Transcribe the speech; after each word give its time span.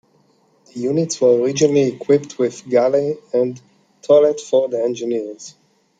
The 0.73 0.79
units 0.79 1.21
were 1.21 1.39
originally 1.39 1.83
equipped 1.83 2.39
with 2.39 2.65
a 2.65 2.69
galley 2.69 3.17
and 3.35 3.61
toilet 4.01 4.41
for 4.41 4.67
the 4.67 4.81
engineer. 4.81 5.35